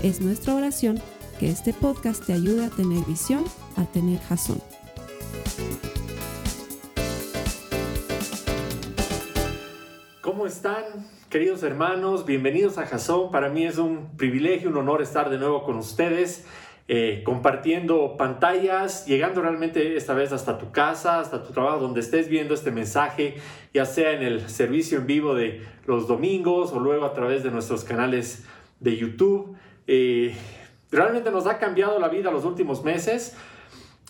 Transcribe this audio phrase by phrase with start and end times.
[0.00, 1.00] Es nuestra oración
[1.40, 3.42] que este podcast te ayude a tener visión,
[3.76, 4.62] a tener jazón.
[10.20, 10.84] ¿Cómo están,
[11.28, 12.24] queridos hermanos?
[12.24, 13.32] Bienvenidos a Jazón.
[13.32, 16.46] Para mí es un privilegio, un honor estar de nuevo con ustedes,
[16.86, 22.28] eh, compartiendo pantallas, llegando realmente esta vez hasta tu casa, hasta tu trabajo, donde estés
[22.28, 23.38] viendo este mensaje,
[23.74, 27.50] ya sea en el servicio en vivo de los domingos o luego a través de
[27.50, 28.44] nuestros canales
[28.78, 29.56] de YouTube.
[29.90, 30.34] Eh,
[30.90, 33.34] realmente nos ha cambiado la vida los últimos meses,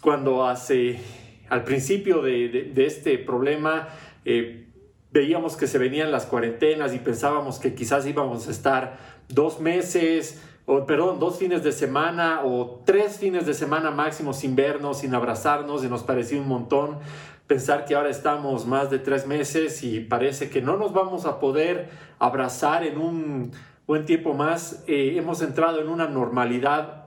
[0.03, 1.01] cuando hace,
[1.49, 3.89] al principio de, este problema,
[4.25, 4.67] eh,
[5.13, 10.43] veíamos que se venían las cuarentenas y pensábamos que quizás íbamos a estar dos meses,
[10.67, 15.15] o perdón, dos fines de semana o tres fines de semana máximo sin vernos, sin
[15.15, 16.99] abrazarnos, y nos parecía un montón
[17.47, 21.39] pensar que ahora estamos más de tres meses y parece que no nos vamos a
[21.39, 23.53] poder abrazar en un
[23.89, 27.07] buen tiempo más, eh, hemos entrado en una normalidad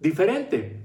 [0.00, 0.82] diferente,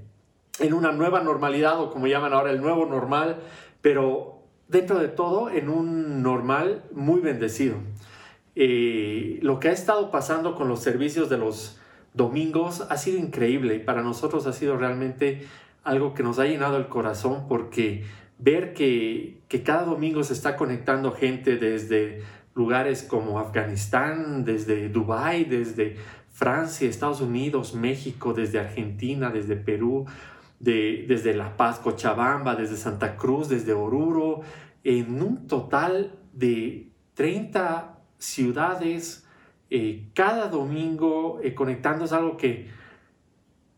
[0.60, 3.38] en una nueva normalidad o como llaman ahora el nuevo normal,
[3.82, 7.78] pero dentro de todo en un normal muy bendecido.
[8.54, 11.80] Eh, lo que ha estado pasando con los servicios de los
[12.12, 15.48] domingos ha sido increíble y para nosotros ha sido realmente
[15.82, 18.04] algo que nos ha llenado el corazón porque
[18.38, 22.22] ver que, que cada domingo se está conectando gente desde
[22.54, 25.96] lugares como Afganistán, desde Dubái, desde
[26.30, 30.06] Francia, Estados Unidos, México, desde Argentina, desde Perú,
[30.60, 34.40] desde La Paz, Cochabamba, desde Santa Cruz, desde Oruro,
[34.82, 39.24] en un total de 30 ciudades
[39.70, 42.68] eh, cada domingo eh, conectando es algo que,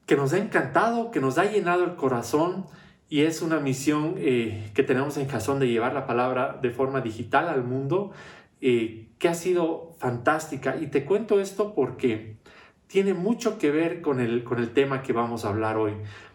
[0.05, 2.67] que nos ha encantado, que nos ha llenado el corazón
[3.09, 7.01] y es una misión eh, que tenemos en Jazón de llevar la palabra de forma
[7.01, 8.11] digital al mundo
[8.61, 10.77] eh, que ha sido fantástica.
[10.77, 12.37] Y te cuento esto porque
[12.87, 15.93] tiene mucho que ver con el, con el tema que vamos a hablar hoy.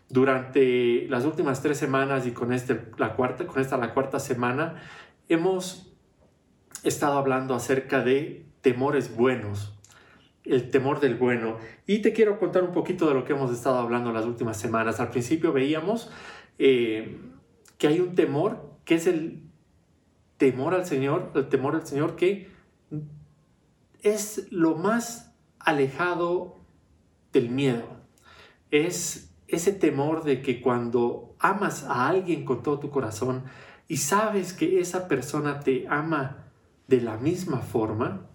[0.09, 4.75] Durante las últimas tres semanas y con, este, la cuarta, con esta la cuarta semana,
[5.29, 5.93] hemos
[6.83, 9.77] estado hablando acerca de temores buenos,
[10.43, 11.57] el temor del bueno.
[11.88, 14.99] Y te quiero contar un poquito de lo que hemos estado hablando las últimas semanas.
[14.99, 16.11] Al principio veíamos
[16.59, 17.17] eh,
[17.77, 19.43] que hay un temor que es el
[20.41, 22.50] temor al Señor, el temor al Señor que
[24.02, 26.57] es lo más alejado
[27.31, 27.85] del miedo.
[28.72, 33.44] Es ese temor de que cuando amas a alguien con todo tu corazón
[33.88, 36.47] y sabes que esa persona te ama
[36.88, 38.25] de la misma forma,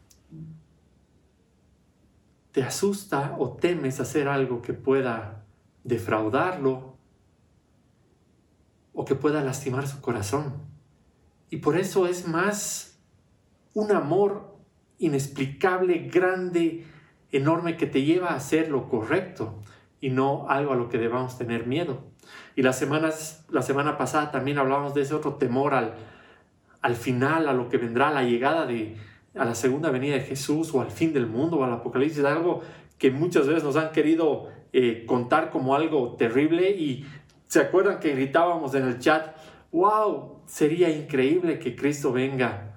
[2.52, 5.44] te asusta o temes hacer algo que pueda
[5.82, 6.98] defraudarlo
[8.92, 10.75] o que pueda lastimar su corazón.
[11.50, 12.98] Y por eso es más
[13.74, 14.56] un amor
[14.98, 16.86] inexplicable, grande,
[17.30, 19.60] enorme, que te lleva a hacer lo correcto
[20.00, 22.04] y no algo a lo que debamos tener miedo.
[22.54, 25.94] Y las semanas, la semana pasada también hablábamos de ese otro temor al,
[26.80, 28.96] al final, a lo que vendrá, a la llegada de,
[29.34, 32.62] a la segunda venida de Jesús o al fin del mundo o al apocalipsis, algo
[32.98, 37.06] que muchas veces nos han querido eh, contar como algo terrible y
[37.46, 39.36] se acuerdan que gritábamos en el chat,
[39.72, 42.76] wow, sería increíble que Cristo venga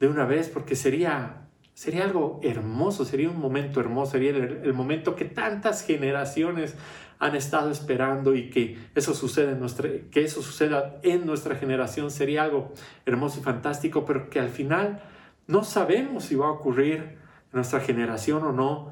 [0.00, 5.14] de una vez porque sería, sería algo hermoso, sería un momento hermoso, sería el, momento
[5.14, 6.74] que tantas generaciones
[7.18, 12.10] han estado esperando y que eso, sucede en nuestra, que eso suceda en nuestra generación
[12.10, 12.72] sería algo
[13.06, 15.00] hermoso y fantástico, pero que al final
[15.46, 17.18] no sabemos si va a ocurrir en
[17.52, 18.90] nuestra generación o no,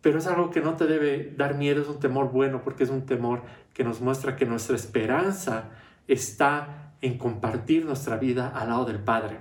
[0.00, 2.90] pero es algo que no te debe dar miedo, es un temor bueno porque es
[2.90, 3.42] un temor
[3.74, 5.64] que nos muestra que nuestra esperanza
[6.08, 9.38] está en compartir nuestra vida al lado del Padre.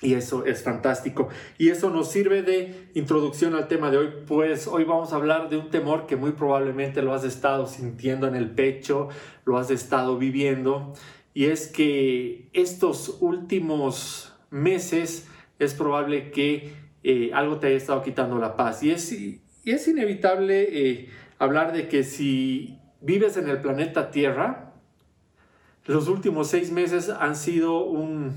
[0.00, 1.28] Y eso es fantástico.
[1.58, 5.48] Y eso nos sirve de introducción al tema de hoy, pues hoy vamos a hablar
[5.48, 9.08] de un temor que muy probablemente lo has estado sintiendo en el pecho,
[9.44, 10.92] lo has estado viviendo.
[11.34, 15.26] Y es que estos últimos meses
[15.58, 18.84] es probable que eh, algo te haya estado quitando la paz.
[18.84, 21.08] Y es, y es inevitable eh,
[21.38, 24.67] hablar de que si vives en el planeta Tierra,
[25.88, 28.36] los últimos seis meses han sido un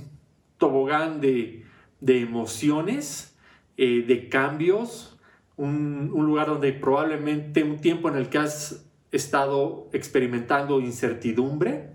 [0.57, 1.65] tobogán de,
[2.01, 3.37] emociones,
[3.77, 5.19] eh, de cambios,
[5.57, 11.91] un, lugar donde probablemente un tiempo en el que has estado experimentando incertidumbre.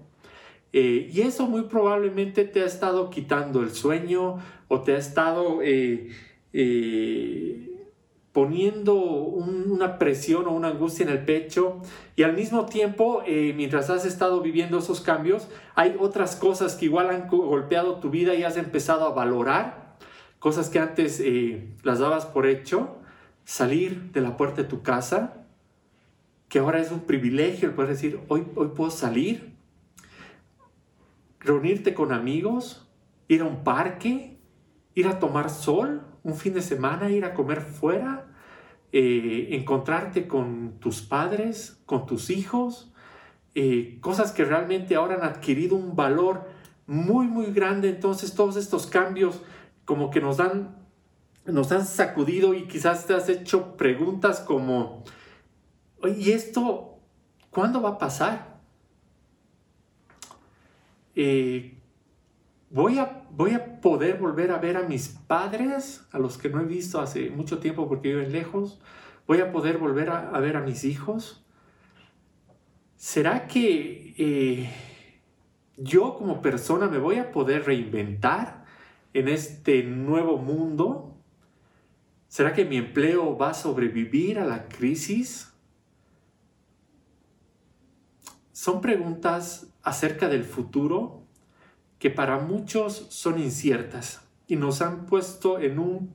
[0.72, 4.38] Eh, y eso muy probablemente te ha estado quitando el sueño
[4.68, 6.10] o te ha estado eh,
[6.52, 7.75] eh,
[8.36, 11.80] poniendo una presión o una angustia en el pecho
[12.16, 17.08] y al mismo tiempo, mientras has estado viviendo esos cambios, hay otras cosas que igual
[17.08, 19.96] han golpeado tu vida y has empezado a valorar,
[20.38, 21.22] cosas que antes
[21.82, 22.98] las dabas por hecho
[23.46, 25.46] salir de la puerta de tu casa,
[26.50, 29.54] que ahora es un privilegio puedes decir, hoy, hoy puedo salir,
[31.40, 32.86] reunirte con amigos,
[33.28, 34.36] ir a un parque,
[34.94, 38.25] ir a tomar sol un fin de semana, ir a comer fuera,
[38.98, 42.90] eh, encontrarte con tus padres, con tus hijos,
[43.54, 46.48] eh, cosas que realmente ahora han adquirido un valor
[46.86, 47.90] muy, muy grande.
[47.90, 49.42] Entonces todos estos cambios
[49.84, 50.76] como que nos dan
[51.44, 55.04] nos han sacudido y quizás te has hecho preguntas como,
[56.16, 56.98] ¿y esto
[57.50, 58.62] cuándo va a pasar?
[61.14, 61.75] Eh,
[62.70, 66.60] ¿voy, a, ¿Voy a poder volver a ver a mis padres, a los que no
[66.60, 68.80] he visto hace mucho tiempo porque viven lejos?
[69.26, 71.44] ¿Voy a poder volver a, ver a mis hijos?
[72.96, 74.70] ¿Será que eh,
[75.76, 78.64] yo como persona me voy a poder reinventar
[79.12, 81.16] en este nuevo mundo?
[82.28, 85.52] ¿Será que mi empleo va a sobrevivir a la crisis?
[88.52, 91.25] Son preguntas acerca del futuro
[91.98, 96.14] que para muchos son inciertas y nos han puesto en un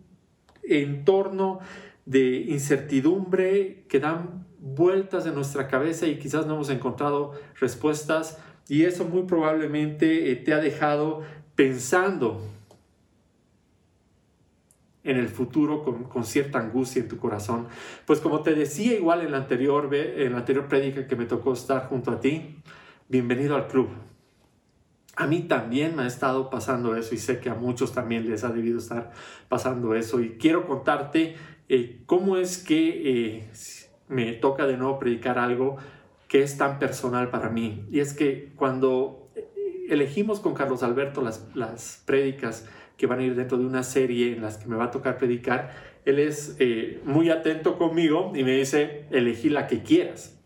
[0.64, 1.60] entorno
[2.06, 8.38] de incertidumbre que dan vueltas en nuestra cabeza y quizás no hemos encontrado respuestas
[8.68, 11.24] y eso muy probablemente eh, te ha dejado
[11.56, 12.42] pensando
[15.04, 17.68] en el futuro con, cierta angustia en tu corazón.
[18.06, 21.54] Pues como te decía igual en la anterior, en la anterior prédica que me tocó
[21.54, 22.58] estar junto a ti,
[23.10, 23.90] bienvenido al club.
[25.22, 28.44] A mí también me ha estado pasando eso y sé que a muchos también les
[28.44, 29.12] ha debido estar
[29.50, 30.20] pasando eso.
[30.20, 31.36] Y quiero contarte
[31.70, 33.50] eh, cómo es que eh,
[34.08, 35.78] me toca de nuevo predicar algo
[36.28, 37.86] que es tan personal para mí.
[37.92, 39.30] Y es que cuando
[39.88, 44.34] elegimos con Carlos Alberto las, las prédicas, que van a ir dentro de una serie
[44.34, 45.72] en las que me va a tocar predicar,
[46.04, 50.42] él es eh, muy atento conmigo y me dice, elegí la que quieras.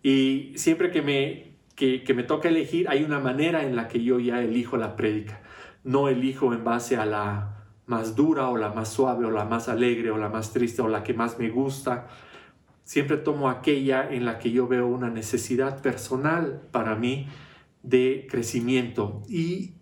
[0.00, 4.20] Y siempre que me, que, me toca elegir, hay una manera en la que yo
[4.20, 5.42] ya elijo la prédica.
[5.84, 9.68] No elijo en base a la más dura o la más suave o la más
[9.68, 12.08] alegre o la más triste o la que más me gusta.
[12.84, 17.26] Siempre tomo aquella en la que yo veo una necesidad personal para mí
[17.82, 19.22] de crecimiento.
[19.28, 19.74] Y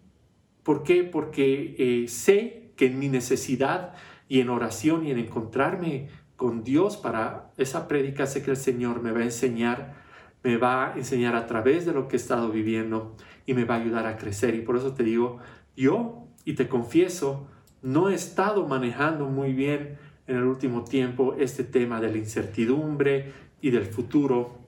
[0.62, 1.04] ¿Por qué?
[1.04, 3.94] Porque eh, sé que en mi necesidad
[4.28, 9.02] y en oración y en encontrarme con Dios para esa prédica, sé que el Señor
[9.02, 10.00] me va a enseñar,
[10.42, 13.16] me va a enseñar a través de lo que he estado viviendo
[13.46, 14.54] y me va a ayudar a crecer.
[14.54, 15.38] Y por eso te digo,
[15.76, 17.46] yo, y te confieso,
[17.82, 23.32] no he estado manejando muy bien en el último tiempo este tema de la incertidumbre
[23.60, 24.58] y del futuro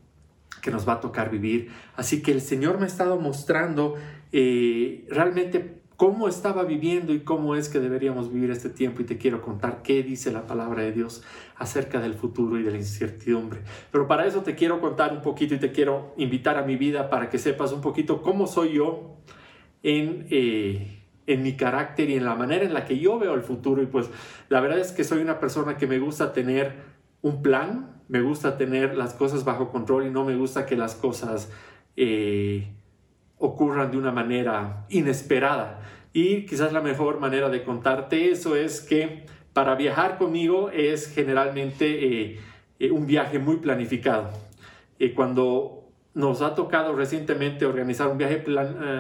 [0.61, 1.71] que nos va a tocar vivir.
[1.97, 3.97] Así que el Señor me ha estado mostrando
[4.33, 9.19] eh, realmente cómo estaba viviendo y cómo es que deberíamos vivir este tiempo y te
[9.19, 11.23] quiero contar qué dice la palabra de Dios
[11.57, 13.61] acerca del futuro y de la incertidumbre.
[13.91, 17.11] Pero para eso te quiero contar un poquito y te quiero invitar a mi vida
[17.11, 19.17] para que sepas un poquito cómo soy yo
[19.83, 23.43] en, eh, en mi carácter y en la manera en la que yo veo el
[23.43, 23.83] futuro.
[23.83, 24.11] Y pues
[24.49, 26.75] la verdad es que soy una persona que me gusta tener
[27.21, 30.95] un plan, me gusta tener las cosas bajo control y no me gusta que las
[30.95, 31.51] cosas...
[31.97, 32.73] Eh,
[33.43, 35.81] ocurran de una manera inesperada.
[36.13, 41.87] Y quizás la mejor manera de contarte eso es que para viajar conmigo es generalmente
[42.07, 42.41] eh,
[42.79, 44.31] eh, un viaje muy planificado.
[45.01, 48.45] Eh, cuando nos ha tocado recientemente organizar un viaje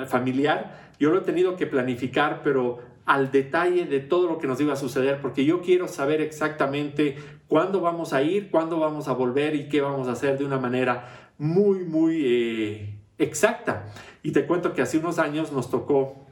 [0.08, 4.60] familiar, yo lo he tenido que planificar, pero al detalle de todo lo que nos
[4.60, 9.12] iba a suceder, porque yo quiero saber exactamente cuándo vamos a ir, cuándo vamos a
[9.12, 13.86] volver y qué vamos a hacer de una manera muy, muy exacta.
[14.22, 16.26] Y te cuento que hace unos años nos tocó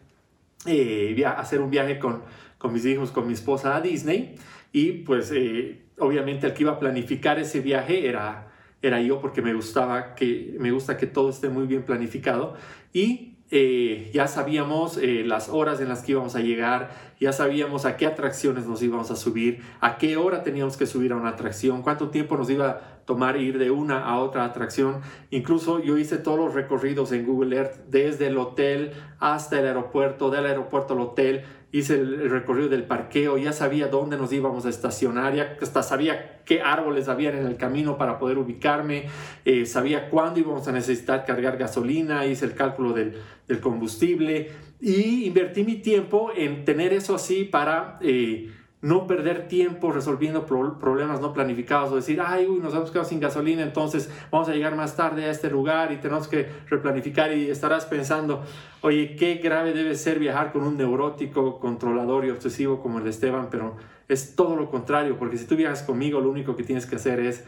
[0.67, 2.23] eh, hacer un viaje con,
[2.59, 4.37] con mis hijos, con mi esposa a Disney.
[4.73, 9.43] Y pues eh, obviamente el que iba a planificar ese viaje era, era yo porque
[9.43, 12.55] me gustaba que, me gusta que todo esté muy bien planificado.
[12.93, 17.85] Y eh, ya sabíamos eh, las horas en las que íbamos a llegar, ya sabíamos
[17.85, 21.31] a qué atracciones nos íbamos a subir, a qué hora teníamos que subir a una
[21.31, 25.01] atracción, cuánto tiempo nos iba a tomar ir de una a otra atracción.
[25.31, 30.31] Incluso yo hice todos los recorridos en Google Earth, desde el hotel hasta el aeropuerto,
[30.31, 34.69] del aeropuerto al hotel, hice el, recorrido del parqueo, ya sabía dónde nos íbamos a
[34.69, 39.07] estacionar, ya hasta sabía qué árboles había en el camino para poder ubicarme,
[39.45, 43.15] eh, sabía cuándo íbamos a necesitar cargar gasolina, hice el cálculo del,
[43.47, 44.51] del combustible
[44.81, 47.99] y invertí mi tiempo en tener eso así para...
[48.03, 48.51] Eh,
[48.83, 53.21] no perder tiempo resolviendo problemas no planificados o decir, ay, uy, nos hemos quedado sin
[53.21, 57.51] gasolina, entonces vamos a llegar más tarde a este lugar y tenemos que replanificar y
[57.51, 58.43] estarás pensando,
[58.81, 63.11] oye, qué grave debe ser viajar con un neurótico, controlador y obsesivo como el de
[63.11, 63.77] Esteban, pero
[64.09, 67.21] es todo lo contrario, porque si tú viajas conmigo, lo único que tienes que hacer
[67.21, 67.45] es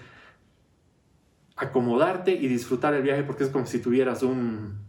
[1.57, 4.81] acomodarte y disfrutar el viaje porque es como si tuvieras un,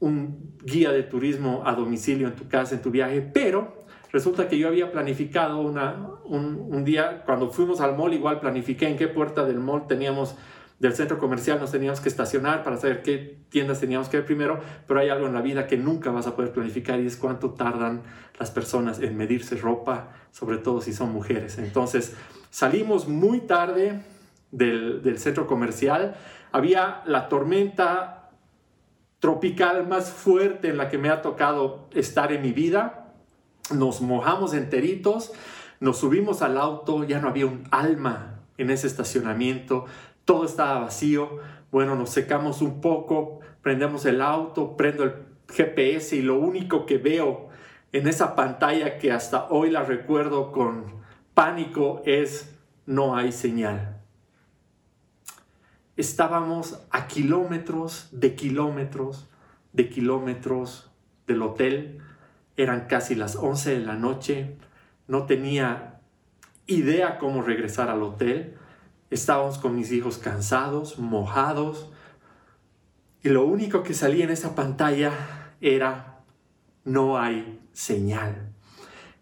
[0.00, 3.77] un guía de turismo a domicilio en tu casa, en tu viaje, pero
[4.10, 8.96] Resulta que yo había planificado una, un, día, cuando fuimos al mall, igual planifiqué en
[8.96, 10.34] qué puerta del mall teníamos,
[10.78, 14.60] del centro comercial nos teníamos que estacionar para saber qué tiendas teníamos que ver primero,
[14.86, 17.50] pero hay algo en la vida que nunca vas a poder planificar y es cuánto
[17.50, 18.02] tardan
[18.38, 21.58] las personas en medirse ropa, sobre todo si son mujeres.
[21.58, 22.16] Entonces
[22.50, 24.00] salimos muy tarde
[24.52, 26.16] del, del centro comercial,
[26.50, 28.30] había la tormenta
[29.18, 33.07] tropical más fuerte en la que me ha tocado estar en mi vida
[33.70, 35.32] nos mojamos enteritos,
[35.80, 39.86] nos subimos al auto, ya no había un alma en ese estacionamiento,
[40.24, 41.38] todo estaba vacío.
[41.70, 45.14] Bueno, nos secamos un poco, prendemos el auto, prendo el
[45.48, 47.48] GPS y lo único que veo
[47.92, 50.98] en esa pantalla que hasta hoy la recuerdo con
[51.34, 52.54] pánico es
[52.86, 54.02] no hay señal.
[55.96, 59.28] Estábamos a kilómetros de kilómetros
[59.72, 60.90] de kilómetros
[61.26, 62.00] del hotel
[62.58, 64.56] eran casi las 11 de la noche,
[65.06, 66.00] no tenía
[66.66, 68.56] idea cómo regresar al hotel,
[69.10, 71.90] estábamos con mis hijos cansados, mojados,
[73.22, 75.12] y lo único que salía en esa pantalla
[75.60, 76.20] era,
[76.84, 78.52] no hay señal.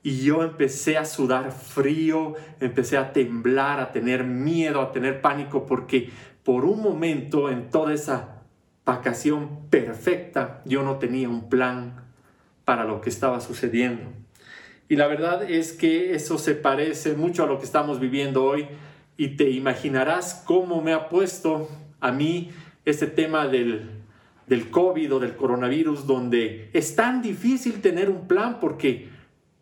[0.02, 5.66] Y yo empecé a sudar frío, empecé a temblar, a tener miedo, a tener pánico,
[5.66, 6.10] porque
[6.42, 8.42] por un momento en toda esa
[8.86, 12.05] vacación perfecta yo no tenía un plan
[12.66, 14.02] para lo que estaba sucediendo.
[14.88, 18.66] Y la verdad es que eso se parece mucho a lo que estamos viviendo hoy
[19.16, 21.70] y te imaginarás cómo me ha puesto
[22.00, 22.50] a mí
[22.84, 23.88] este tema del,
[24.48, 29.10] del COVID o del coronavirus, donde es tan difícil tener un plan porque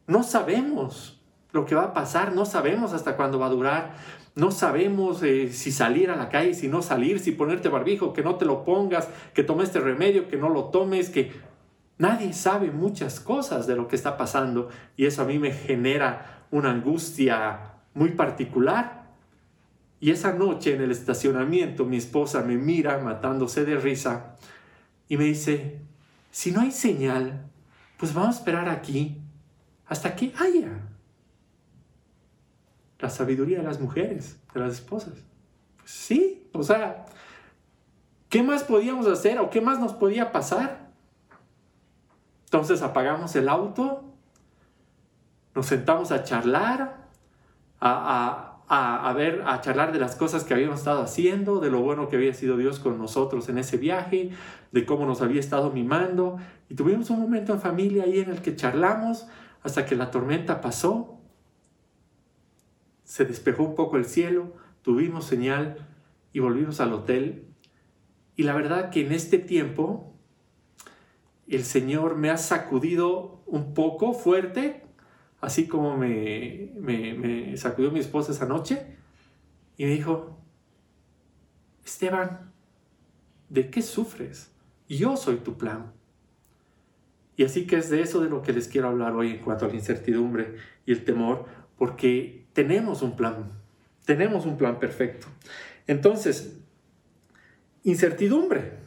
[0.07, 1.21] no sabemos
[1.53, 3.97] lo que va a pasar, no sabemos hasta cuándo va a durar,
[4.35, 8.23] no sabemos eh, si salir a la calle, si no salir, si ponerte barbijo, que
[8.23, 11.33] no te lo pongas, que tomes este remedio, que no lo tomes, que
[11.99, 16.47] Nadie sabe muchas cosas de lo que está pasando y eso a mí me genera
[16.51, 19.05] una angustia muy particular.
[20.01, 24.37] Y esa noche en el estacionamiento mi esposa me mira matándose de risa
[25.09, 25.81] y me dice,
[26.31, 27.49] si no hay señal,
[27.97, 29.21] pues vamos a esperar aquí
[29.87, 30.81] hasta que haya.
[32.99, 35.15] La sabiduría de las mujeres, de las esposas.
[35.77, 37.07] Pues sí, o sea,
[38.29, 40.84] ¿qué más podíamos hacer o qué más nos podía pasar?
[42.55, 44.05] Entonces apagamos el auto,
[45.57, 47.09] nos sentamos a charlar,
[47.81, 52.15] a, ver, a charlar de las cosas que habíamos estado haciendo, de lo bueno que
[52.15, 54.31] había sido Dios con nosotros en ese viaje,
[54.71, 56.37] de cómo nos había estado mimando.
[56.69, 59.27] Y tuvimos un momento en familia ahí en el que charlamos
[59.65, 61.19] hasta que la tormenta pasó.
[63.03, 65.89] Se despejó un poco el cielo, tuvimos señal
[66.33, 67.49] y volvimos al hotel.
[68.37, 70.13] Y la verdad que en este tiempo
[71.49, 74.83] el Señor me ha sacudido un poco fuerte,
[75.41, 78.97] así como me, sacudió mi esposa esa noche,
[79.77, 80.39] y me dijo,
[81.85, 82.53] Esteban,
[83.49, 84.51] ¿de qué sufres?
[84.89, 85.93] Yo soy tu plan.
[87.37, 89.65] Y así que es de eso de lo que les quiero hablar hoy en cuanto
[89.65, 90.55] a la incertidumbre
[90.87, 91.47] y el temor,
[91.77, 93.51] porque tenemos un plan,
[94.05, 95.27] tenemos un plan perfecto.
[95.87, 96.57] Entonces,
[97.83, 98.84] incertidumbre.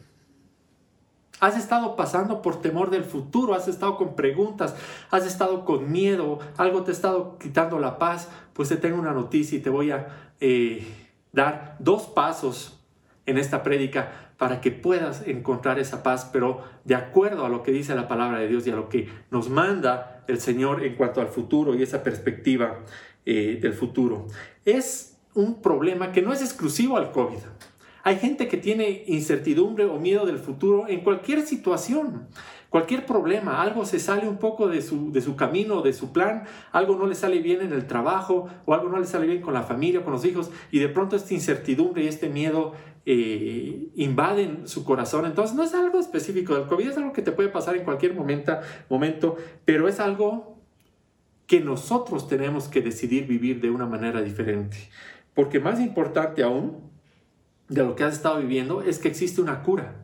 [1.40, 4.76] Has estado pasando por temor del futuro, has estado con preguntas,
[5.12, 9.14] has estado con miedo, algo te ha estado quitando la paz, pues te tengo una
[9.14, 10.88] noticia y te voy a eh,
[11.32, 12.80] dar dos pasos
[13.28, 17.72] en esta prédica para que puedas encontrar esa paz, pero de acuerdo a lo que
[17.72, 21.22] dice la palabra de Dios y a lo que nos manda el Señor en cuanto
[21.22, 22.80] al futuro y esa perspectiva
[23.26, 24.28] eh, del futuro.
[24.66, 27.40] Es un problema que no es exclusivo al COVID.
[28.08, 32.30] Hay gente que tiene incertidumbre o miedo del futuro en cualquier situación,
[32.70, 36.46] cualquier problema, algo se sale un poco de su, de su camino, de su plan,
[36.72, 39.54] algo no le sale bien en el trabajo o algo no le sale bien con
[39.54, 42.72] la familia, con los hijos, y de pronto esta incertidumbre y este miedo
[43.06, 45.26] eh, invaden su corazón.
[45.26, 48.16] Entonces no es algo específico del COVID, es algo que te puede pasar en cualquier
[48.16, 49.36] momento, momento
[49.66, 50.62] pero es algo
[51.46, 54.78] que nosotros tenemos que decidir vivir de una manera diferente.
[55.34, 56.96] Porque más importante aún
[57.70, 59.96] de lo que has estado viviendo es que existe una cura.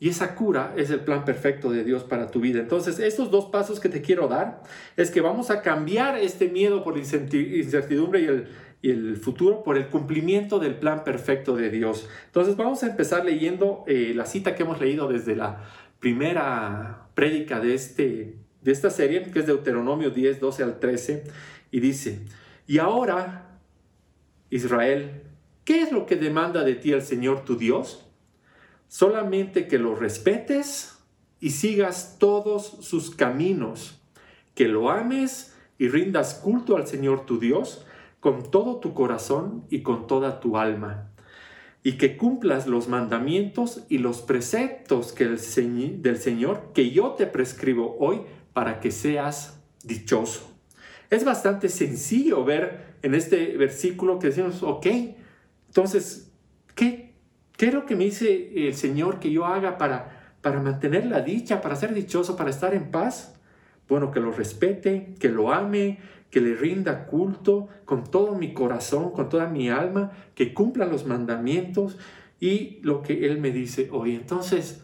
[0.00, 2.60] Y esa cura es el plan perfecto de Dios para tu vida.
[2.60, 4.62] Entonces, estos dos pasos que te quiero dar
[4.96, 8.48] es que vamos a cambiar este miedo por la incertidumbre y el,
[8.80, 12.08] y el futuro por el cumplimiento del plan perfecto de Dios.
[12.26, 15.64] Entonces, vamos a empezar leyendo eh, la cita que hemos leído desde la
[15.98, 21.24] primera prédica de, este, de esta serie, que es Deuteronomio 10, 12 al 13,
[21.72, 22.20] y dice,
[22.68, 23.58] y ahora,
[24.50, 25.22] Israel,
[25.68, 28.08] ¿qué es lo que demanda de ti el Señor tu Dios?
[28.88, 30.98] solamente que lo respetes
[31.40, 34.00] y sigas todos sus caminos,
[34.54, 37.84] que lo ames y rindas culto al Señor tu Dios
[38.18, 41.12] con todo tu corazón y con toda tu alma,
[41.84, 45.38] y que cumplas los mandamientos y los preceptos que el
[46.02, 48.22] del Señor que yo te prescribo hoy
[48.52, 50.50] para que seas dichoso.
[51.10, 54.86] Es bastante sencillo ver en este versículo que decimos, ok,
[55.78, 56.32] entonces,
[56.74, 57.14] ¿qué,
[57.56, 61.20] ¿Qué es lo que me dice el Señor que yo haga para, para mantener la
[61.20, 63.36] dicha, para ser dichoso, para estar en paz?
[63.88, 69.12] Bueno, que lo respete, que lo ame, que le rinda culto con todo mi corazón,
[69.12, 71.96] con toda mi alma, que cumpla los mandamientos
[72.40, 74.16] y lo que Él me dice hoy.
[74.16, 74.82] Entonces,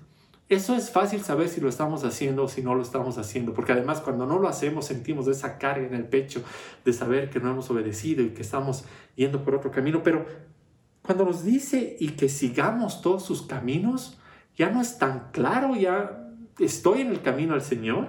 [0.48, 3.72] eso es fácil saber si lo estamos haciendo o si no lo estamos haciendo, porque
[3.72, 6.44] además cuando no lo hacemos sentimos esa carga en el pecho
[6.84, 8.84] de saber que no hemos obedecido y que estamos
[9.16, 10.26] yendo por otro camino, pero
[11.04, 14.18] cuando nos dice y que sigamos todos sus caminos,
[14.56, 18.08] ya no es tan claro, ya estoy en el camino al Señor,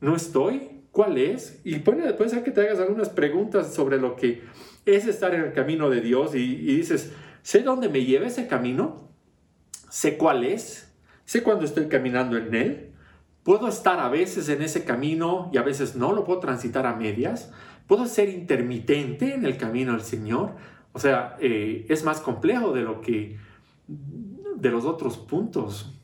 [0.00, 1.60] no estoy, ¿cuál es?
[1.62, 4.44] Y puede, puede ser que te hagas algunas preguntas sobre lo que
[4.86, 8.46] es estar en el camino de Dios y, y dices, ¿sé dónde me lleva ese
[8.46, 9.10] camino?
[9.90, 10.90] ¿Sé cuál es?
[11.26, 12.92] ¿Sé cuándo estoy caminando en él?
[13.42, 16.12] ¿Puedo estar a veces en ese camino y a veces no?
[16.12, 17.52] ¿Lo puedo transitar a medias?
[17.86, 20.54] ¿Puedo ser intermitente en el camino al Señor?
[20.96, 23.36] O sea, eh, es más complejo de lo que
[23.86, 25.94] de los otros puntos.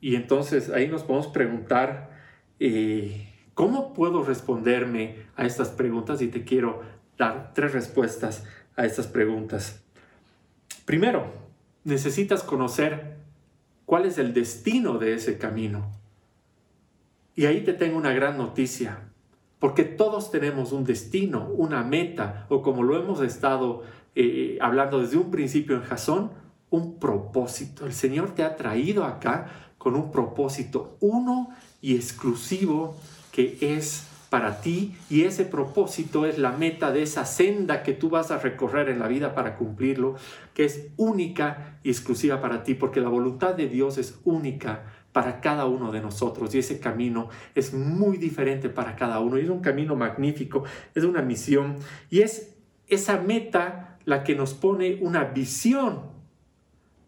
[0.00, 2.18] Y entonces ahí nos podemos preguntar,
[2.58, 6.22] eh, ¿cómo puedo responderme a estas preguntas?
[6.22, 6.80] Y te quiero
[7.18, 9.84] dar tres respuestas a estas preguntas.
[10.86, 11.30] Primero,
[11.84, 13.18] necesitas conocer
[13.84, 15.92] cuál es el destino de ese camino.
[17.34, 19.10] Y ahí te tengo una gran noticia,
[19.58, 23.82] porque todos tenemos un destino, una meta, o como lo hemos estado
[24.14, 26.30] eh, hablando desde un principio en Jasón,
[26.70, 27.86] un propósito.
[27.86, 29.46] El Señor te ha traído acá
[29.78, 32.96] con un propósito uno y exclusivo
[33.30, 38.10] que es para ti y ese propósito es la meta de esa senda que tú
[38.10, 40.16] vas a recorrer en la vida para cumplirlo,
[40.52, 44.84] que es única y exclusiva para ti, porque la voluntad de Dios es única
[45.16, 49.44] para cada uno de nosotros y ese camino es muy diferente para cada uno y
[49.44, 51.76] es un camino magnífico, es una misión
[52.10, 52.54] y es
[52.86, 56.02] esa meta la que nos pone una visión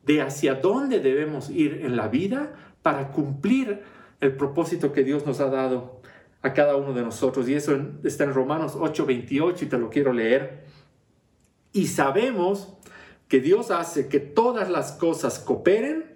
[0.07, 3.83] de hacia dónde debemos ir en la vida para cumplir
[4.23, 6.01] el propósito que Dios nos ha dado
[6.41, 7.47] a cada uno de nosotros.
[7.47, 10.65] Y eso está en Romanos 8:28 y te lo quiero leer.
[11.75, 12.73] Y sabemos
[13.29, 16.08] que Dios hace que todas las cosas cooperen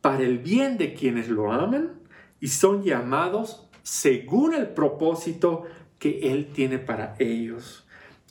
[0.00, 2.00] para el bien de quienes lo aman
[2.40, 5.64] y son llamados según el propósito
[5.98, 7.86] que Él tiene para ellos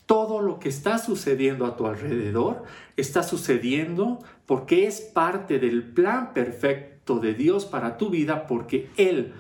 [0.09, 2.63] todo lo que está sucediendo a tu alrededor
[2.97, 9.33] está sucediendo porque es parte del plan perfecto de Dios para tu vida porque Él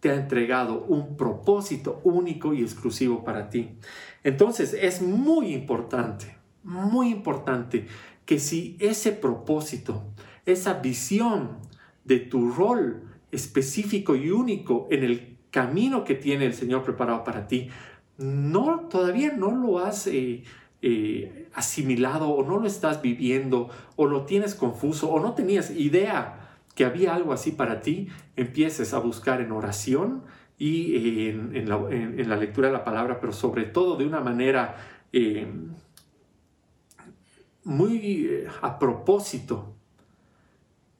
[0.00, 3.76] te ha entregado un propósito único y exclusivo para ti.
[4.24, 7.86] Entonces es muy importante, muy importante
[8.24, 10.04] que si ese propósito,
[10.52, 11.58] esa visión
[12.04, 17.46] de tu rol específico y único en el camino que tiene el Señor preparado para
[17.46, 17.68] ti,
[18.16, 20.42] no, todavía no lo has eh,
[20.82, 26.56] eh, asimilado o no lo estás viviendo o lo tienes confuso o no tenías idea
[26.74, 30.22] que había algo así para ti, empieces a buscar en oración
[30.58, 34.76] y eh, en, la, lectura de la palabra, pero sobre todo de una manera
[37.64, 39.77] muy a propósito,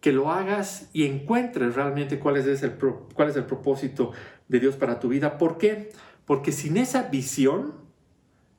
[0.00, 4.12] que lo hagas y encuentres realmente cuál es, el, cuál es el propósito
[4.48, 5.38] de Dios para tu vida.
[5.38, 5.90] ¿Por qué?
[6.24, 7.74] Porque sin esa visión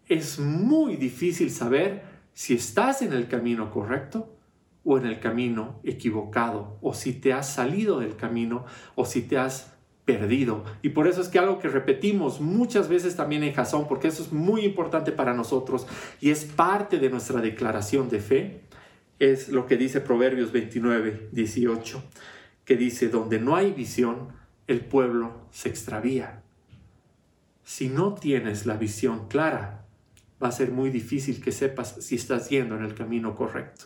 [0.08, 4.36] es muy difícil saber si estás en el camino correcto
[4.84, 9.38] o en el camino equivocado, o si te has salido del camino o si te
[9.38, 9.74] has
[10.06, 10.64] perdido.
[10.82, 14.24] Y por eso es que algo que repetimos muchas veces también en Jasón, porque eso
[14.24, 15.86] es muy importante para nosotros
[16.20, 18.62] y es parte de nuestra declaración de fe,
[19.20, 22.04] es lo que dice Proverbios 29, 18,
[22.66, 24.30] que dice, donde no hay visión,
[24.68, 26.44] el pueblo se extravía.
[27.64, 29.86] Si no tienes la visión clara,
[30.42, 33.86] va a ser muy difícil que sepas si estás yendo en el camino correcto.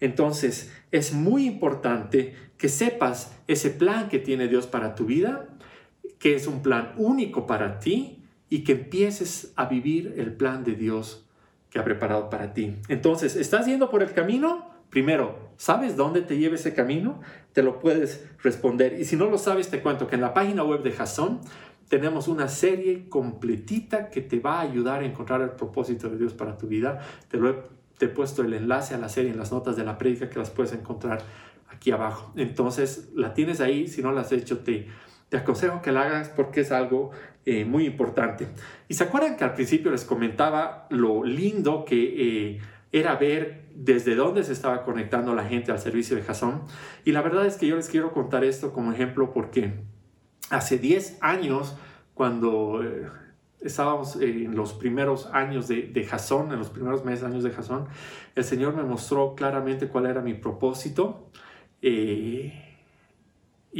[0.00, 5.48] Entonces, es muy importante que sepas ese plan que tiene Dios para tu vida,
[6.18, 10.74] que es un plan único para ti y que empieces a vivir el plan de
[10.74, 11.23] Dios
[11.74, 12.76] que ha preparado para ti.
[12.86, 14.70] Entonces, ¿estás yendo por el camino?
[14.90, 17.20] Primero, ¿sabes dónde te lleva ese camino?
[17.52, 18.94] Te lo puedes responder.
[19.00, 21.40] Y si no lo sabes, te cuento que en la página web de Jason
[21.88, 26.32] tenemos una serie completita que te va a ayudar a encontrar el propósito de Dios
[26.32, 27.00] para tu vida.
[27.26, 30.30] Te, lo he, puesto el enlace a la serie en las notas de la prédica
[30.30, 31.22] que las puedes encontrar
[31.72, 32.32] aquí abajo.
[32.36, 33.88] Entonces, la tienes ahí.
[33.88, 34.86] Si no la has hecho, te,
[35.28, 37.10] te aconsejo que la hagas porque es algo
[37.46, 38.48] eh, muy importante.
[38.88, 42.60] Y se acuerdan que al principio les comentaba lo lindo que eh,
[42.90, 46.62] era ver desde dónde se estaba conectando la gente al servicio de Jason.
[47.04, 49.74] Y la verdad es que yo les quiero contar esto como ejemplo porque
[50.48, 51.76] hace 10 años,
[52.14, 53.08] cuando eh,
[53.60, 57.88] estábamos en los primeros años de, de Jason, en los primeros meses, años de Jason,
[58.36, 61.28] el Señor me mostró claramente cuál era mi propósito.
[61.82, 62.52] y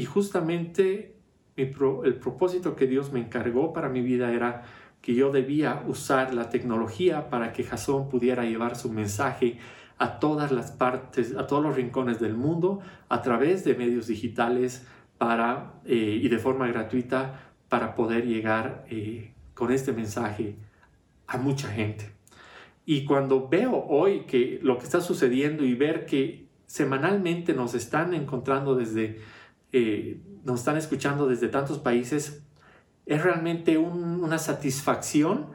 [0.05, 1.14] justamente
[1.57, 4.63] el propósito que Dios me encargó para mi vida era
[5.01, 9.59] que yo debía usar la tecnología para que Jason pudiera llevar su mensaje
[9.99, 14.87] a todas las partes, a todos los rincones del mundo, a través de medios digitales
[15.19, 20.57] para, eh, y de forma gratuita para poder llegar eh, con este mensaje
[21.27, 22.11] a mucha gente.
[22.87, 28.15] Y cuando veo hoy que lo que está sucediendo y ver que semanalmente nos están
[28.15, 29.21] encontrando desde
[29.73, 32.43] eh, nos están escuchando desde tantos países,
[33.07, 35.47] es realmente una satisfacción.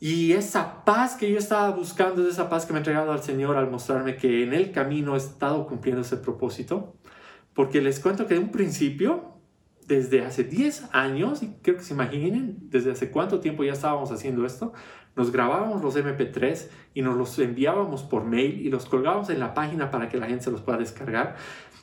[0.00, 3.22] Y esa paz que yo estaba buscando es esa paz que me ha entregado al
[3.22, 6.94] Señor al mostrarme que en el camino he estado cumpliendo ese propósito.
[7.54, 9.38] Porque les cuento que de un principio,
[9.86, 14.10] desde hace 10 años, y creo que se imaginen desde hace cuánto tiempo ya estábamos
[14.10, 14.72] haciendo esto,
[15.16, 19.54] nos grabábamos los MP3 y nos los enviábamos por mail y los colgábamos en la
[19.54, 21.36] página para que la gente se los pueda descargar.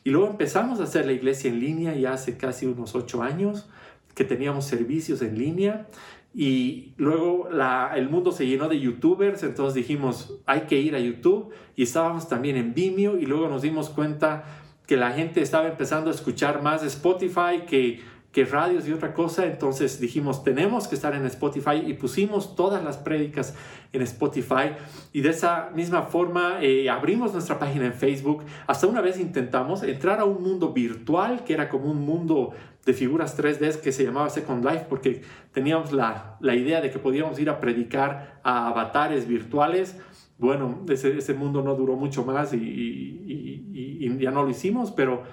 [0.03, 3.69] Y luego empezamos a hacer la iglesia en línea ya hace casi unos ocho años,
[4.15, 5.87] que teníamos servicios en línea.
[6.33, 10.99] Y luego la, el mundo se llenó de youtubers, entonces dijimos, hay que ir a
[10.99, 11.53] YouTube.
[11.75, 14.43] Y estábamos también en Vimeo y luego nos dimos cuenta
[14.87, 19.45] que la gente estaba empezando a escuchar más Spotify que que radios y otra cosa,
[19.45, 23.55] entonces dijimos, tenemos que estar en Spotify y pusimos todas las prédicas
[23.91, 24.71] en Spotify
[25.11, 28.43] y de esa misma forma eh, abrimos nuestra página en Facebook.
[28.67, 32.53] Hasta una vez intentamos entrar a un mundo virtual que era como un mundo
[32.85, 36.99] de figuras 3D que se llamaba Second Life porque teníamos la, la idea de que
[36.99, 39.99] podíamos ir a predicar a avatares virtuales.
[40.37, 45.23] Bueno, ese, ese mundo no duró mucho más y, ya no lo hicimos, pero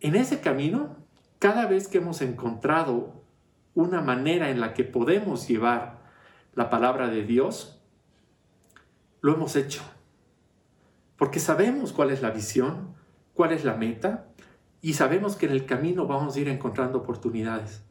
[0.00, 1.05] en ese camino
[1.38, 3.22] cada vez que hemos encontrado
[3.74, 6.02] una manera en la que podemos llevar
[6.54, 7.80] la palabra de Dios,
[9.20, 9.82] lo hemos hecho.
[11.16, 12.94] Porque sabemos cuál es la visión,
[13.34, 14.28] cuál es la meta
[14.80, 17.82] y sabemos que en el camino vamos a ir encontrando oportunidades.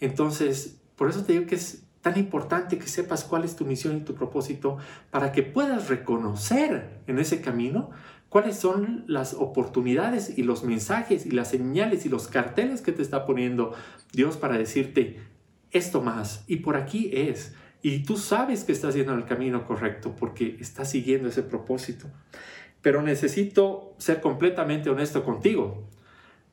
[0.00, 3.96] Entonces, por eso te digo que es tan importante que sepas cuál es tu misión
[3.96, 4.78] y tu propósito
[5.10, 7.90] para que puedas reconocer en ese camino
[8.30, 13.02] cuáles son las oportunidades y los mensajes y las señales y los carteles que te
[13.02, 13.74] está poniendo
[14.12, 15.18] Dios para decirte
[15.72, 17.54] esto más y por aquí es.
[17.82, 22.06] Y tú sabes que estás yendo en el camino correcto porque estás siguiendo ese propósito.
[22.82, 25.88] Pero necesito ser completamente honesto contigo.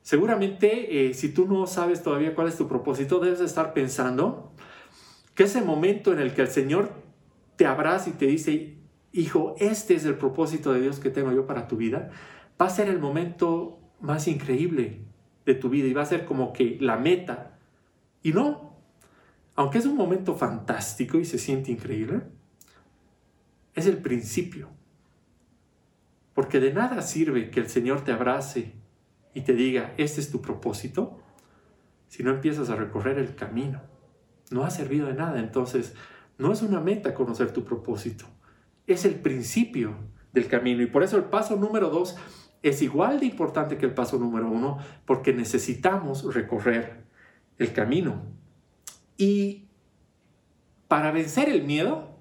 [0.01, 4.51] Seguramente eh, si tú no sabes todavía cuál es tu propósito, debes estar pensando
[5.35, 6.91] que ese momento en el que el Señor
[7.55, 8.77] te abraza y te dice,
[9.11, 12.11] hijo, este es el propósito de Dios que tengo yo para tu vida,
[12.59, 15.01] va a ser el momento más increíble
[15.45, 17.57] de tu vida y va a ser como que la meta.
[18.21, 18.75] Y no,
[19.55, 22.21] aunque es un momento fantástico y se siente increíble,
[23.73, 24.69] es el principio.
[26.33, 28.73] Porque de nada sirve que el Señor te abrace
[29.33, 31.19] y te diga, este es tu propósito,
[32.07, 33.81] si no empiezas a recorrer el camino.
[34.51, 35.39] No ha servido de nada.
[35.39, 35.93] Entonces,
[36.37, 38.25] no es una meta conocer tu propósito
[38.87, 39.95] es el principio
[40.33, 40.81] del camino.
[40.81, 42.15] Y por eso el paso número dos
[42.63, 47.03] es igual de importante que el paso número uno, porque necesitamos recorrer
[47.59, 48.23] el camino.
[49.17, 49.65] Y
[50.87, 52.19] para vencer el miedo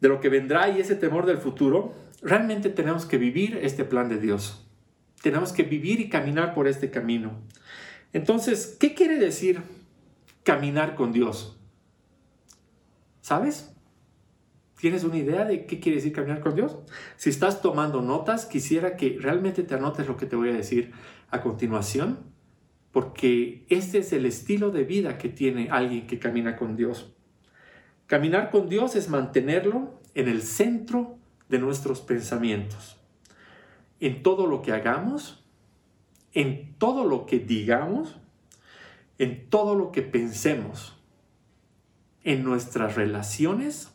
[0.00, 4.08] de lo que vendrá y ese temor del futuro, realmente tenemos que vivir este plan
[4.08, 4.66] de Dios.
[5.22, 7.40] Tenemos que vivir y caminar por este camino.
[8.12, 9.62] Entonces, ¿qué quiere decir
[10.42, 11.58] caminar con Dios?
[13.20, 13.73] ¿Sabes?
[14.84, 16.76] ¿Tienes una idea de qué quiere decir caminar con Dios?
[17.16, 20.92] Si estás tomando notas, quisiera que realmente te anotes lo que te voy a decir
[21.30, 22.18] a continuación,
[22.92, 27.14] porque este es el estilo de vida que tiene alguien que camina con Dios.
[28.04, 31.16] Caminar con Dios es mantenerlo en el centro
[31.48, 33.00] de nuestros pensamientos.
[34.00, 35.46] En todo lo que hagamos,
[36.34, 38.18] en todo lo que digamos,
[39.16, 41.02] en todo lo que pensemos,
[42.22, 43.93] en nuestras relaciones,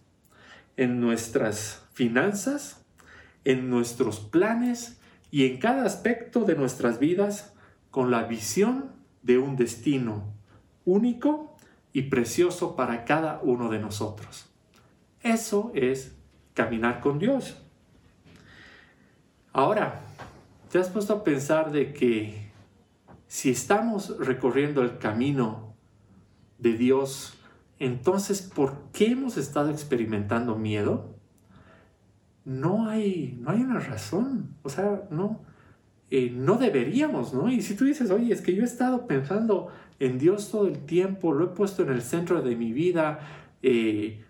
[0.80, 2.86] en nuestras finanzas,
[3.44, 4.98] en nuestros planes
[5.30, 7.54] y en cada aspecto de nuestras vidas
[7.92, 10.34] con la visión de un destino
[10.86, 11.58] único
[11.92, 14.50] y precioso para cada uno de nosotros.
[15.22, 16.16] Eso es
[16.54, 17.62] caminar con Dios.
[19.52, 20.00] Ahora,
[20.72, 22.52] ¿te has puesto a pensar de que
[23.28, 25.76] si estamos recorriendo el camino
[26.58, 27.34] de Dios,
[27.80, 31.16] entonces, ¿por qué hemos estado experimentando miedo?
[32.44, 34.56] No hay, no hay una razón.
[34.64, 35.42] O sea, no,
[36.12, 37.50] eh, no deberíamos, ¿no?
[37.50, 40.80] Y si tú dices, oye, es que yo he estado pensando en Dios todo el
[40.80, 43.20] tiempo, lo he puesto en el centro de mi vida,
[43.62, 44.24] eh,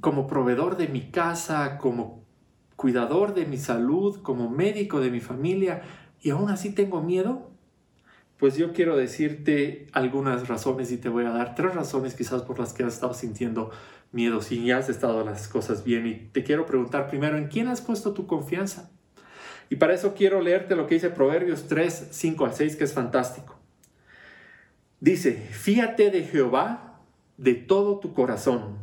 [0.00, 2.24] como proveedor de mi casa, como
[2.76, 5.82] cuidador de mi salud, como médico de mi familia,
[6.20, 7.51] y aún así tengo miedo,
[8.42, 12.58] pues yo quiero decirte algunas razones y te voy a dar tres razones quizás por
[12.58, 13.70] las que has estado sintiendo
[14.10, 16.08] miedo si ya has estado las cosas bien.
[16.08, 18.90] Y te quiero preguntar primero, ¿en quién has puesto tu confianza?
[19.70, 22.92] Y para eso quiero leerte lo que dice Proverbios 3, 5 al 6, que es
[22.92, 23.60] fantástico.
[24.98, 26.98] Dice, fíate de Jehová
[27.36, 28.76] de todo tu corazón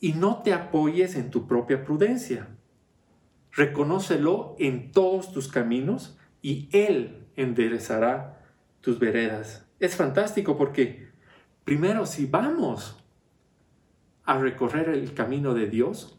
[0.00, 2.48] y no te apoyes en tu propia prudencia.
[3.52, 8.37] Reconócelo en todos tus caminos y Él enderezará
[8.80, 9.66] tus veredas.
[9.80, 11.08] Es fantástico porque,
[11.64, 13.02] primero, si vamos
[14.24, 16.18] a recorrer el camino de Dios,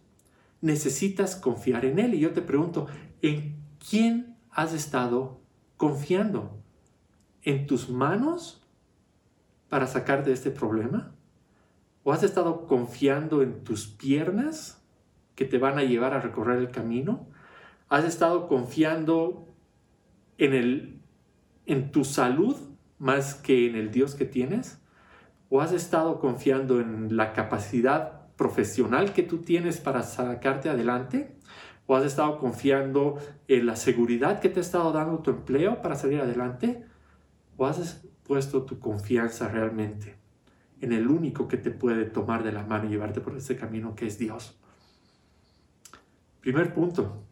[0.62, 2.14] necesitas confiar en Él.
[2.14, 2.88] Y yo te pregunto,
[3.22, 3.58] ¿en
[3.90, 5.42] quién has estado
[5.78, 6.62] confiando?
[7.44, 8.66] ¿En tus manos
[9.70, 11.14] para sacar de este problema?
[12.04, 14.84] ¿O has estado confiando en tus piernas
[15.36, 17.28] que te van a llevar a recorrer el camino?
[17.88, 19.48] ¿Has estado confiando
[20.38, 20.99] en el
[21.70, 22.56] en tu salud
[22.98, 24.80] más que en el Dios que tienes?
[25.50, 31.36] ¿O has estado confiando en la capacidad profesional que tú tienes para sacarte adelante?
[31.86, 35.96] ¿O has estado confiando en la seguridad que te ha estado dando tu empleo para
[35.96, 36.86] salir adelante?
[37.58, 40.16] ¿O has puesto tu confianza realmente
[40.82, 43.96] en el único que te puede tomar de la mano y llevarte por ese camino
[43.96, 44.60] que es Dios?
[46.42, 47.24] Primer punto.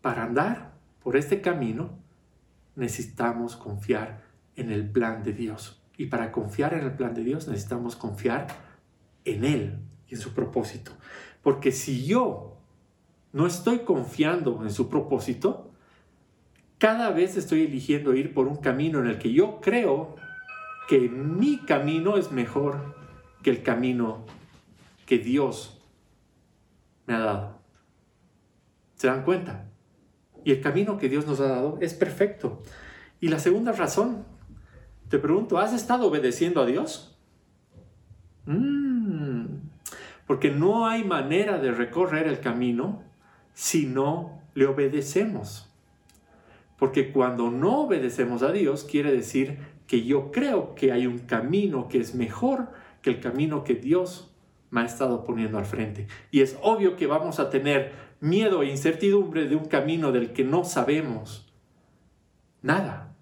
[0.00, 2.05] Para andar por este camino,
[2.76, 4.22] necesitamos confiar
[4.54, 5.82] en el plan de Dios.
[5.98, 8.46] Y para confiar en el plan de Dios necesitamos confiar
[9.24, 10.92] en Él y en su propósito.
[11.42, 12.58] Porque si yo
[13.32, 15.70] no estoy confiando en su propósito,
[16.78, 20.16] cada vez estoy eligiendo ir por un camino en el que yo creo
[20.88, 22.94] que mi camino es mejor
[23.42, 24.24] que el camino
[25.06, 25.80] que Dios
[27.06, 27.58] me ha dado.
[28.96, 29.66] ¿Se dan cuenta?
[30.46, 32.62] Y el camino que Dios nos ha dado es perfecto.
[33.20, 34.24] Y la segunda razón,
[35.08, 37.18] te pregunto, ¿has estado obedeciendo a Dios?
[38.44, 39.46] Mm,
[40.24, 43.02] porque no hay manera de recorrer el camino
[43.54, 45.68] si no le obedecemos.
[46.78, 51.88] Porque cuando no obedecemos a Dios quiere decir que yo creo que hay un camino
[51.88, 52.70] que es mejor
[53.02, 54.32] que el camino que Dios
[54.70, 56.06] me ha estado poniendo al frente.
[56.30, 60.44] Y es obvio que vamos a tener miedo e incertidumbre de un camino del que
[60.44, 61.52] no sabemos
[62.62, 63.14] nada.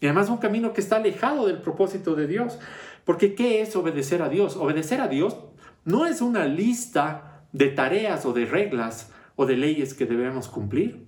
[0.00, 2.58] Y además un camino que está alejado del propósito de Dios.
[3.04, 4.56] Porque ¿qué es obedecer a Dios?
[4.56, 5.38] Obedecer a Dios
[5.84, 11.06] no es una lista de tareas o de reglas o de leyes que debemos cumplir.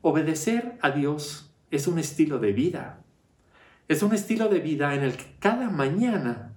[0.00, 3.04] Obedecer a Dios es un estilo de vida.
[3.88, 6.54] Es un estilo de vida en el que cada mañana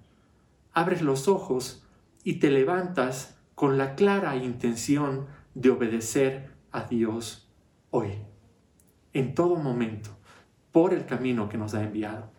[0.72, 1.84] abres los ojos
[2.24, 7.48] y te levantas con la clara intención de obedecer a Dios
[7.90, 8.12] hoy,
[9.14, 10.10] en todo momento,
[10.72, 12.30] por el camino que nos ha enviado.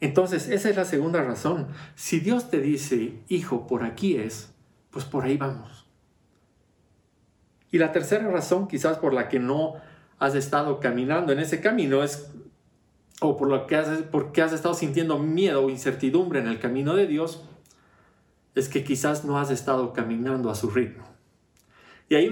[0.00, 1.68] Entonces, esa es la segunda razón.
[1.94, 4.52] Si Dios te dice, hijo, por aquí es,
[4.90, 5.86] pues por ahí vamos.
[7.72, 9.74] Y la tercera razón, quizás por la que no
[10.18, 12.30] has estado caminando en ese camino, es,
[13.22, 16.94] o por lo que has, porque has estado sintiendo miedo o incertidumbre en el camino
[16.94, 17.42] de Dios,
[18.54, 21.04] es que quizás no has estado caminando a su ritmo.
[22.08, 22.30] Y ahí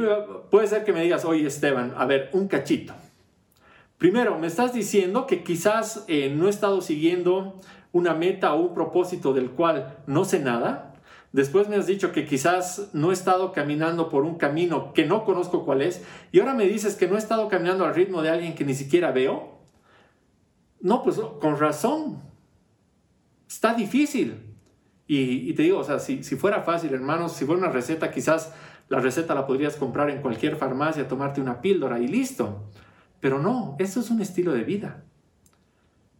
[0.50, 2.94] puede ser que me digas, oye Esteban, a ver, un cachito.
[3.98, 7.60] Primero, me estás diciendo que quizás eh, no he estado siguiendo
[7.92, 10.94] una meta o un propósito del cual no sé nada.
[11.32, 15.24] Después me has dicho que quizás no he estado caminando por un camino que no
[15.24, 16.02] conozco cuál es.
[16.32, 18.74] Y ahora me dices que no he estado caminando al ritmo de alguien que ni
[18.74, 19.58] siquiera veo.
[20.80, 22.22] No, pues con razón.
[23.48, 24.55] Está difícil.
[25.08, 28.52] Y, te digo, o sea, si, fuera fácil, hermanos, si fuera una receta, quizás
[28.88, 32.64] la receta la podrías comprar en cualquier farmacia, tomarte una píldora y listo.
[33.20, 35.04] Pero no, eso es un estilo de vida.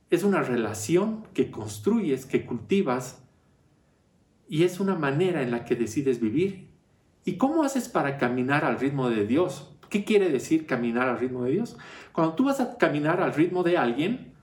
[0.09, 3.23] Es una relación que construyes, que cultivas
[4.49, 6.69] y es una manera en la que decides vivir.
[7.25, 9.77] ¿Y cómo haces para caminar al ritmo de Dios?
[9.91, 11.77] ¿Qué quiere decir caminar al ritmo de Dios?
[12.13, 14.36] Cuando tú vas a caminar al ritmo de alguien,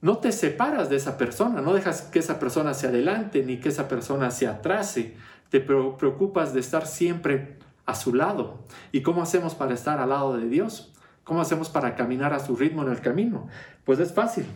[0.00, 3.70] no te separas de esa persona, no dejas que esa persona se adelante ni que
[3.70, 5.16] esa persona se atrase.
[5.50, 8.58] Te preocupas de estar siempre a su lado.
[8.92, 10.92] ¿Y cómo hacemos para estar al lado de Dios?
[11.24, 13.48] ¿Cómo hacemos para caminar a su ritmo en el camino?
[13.84, 14.46] Pues es fácil.